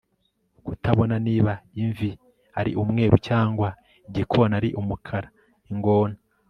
kutabona 0.65 1.15
niba 1.27 1.53
imvi 1.81 2.11
ari 2.59 2.71
umweru 2.81 3.15
cyangwa 3.27 3.67
igikona 4.07 4.53
ari 4.59 4.69
umukara? 4.81 5.27
ingona 5.71 6.15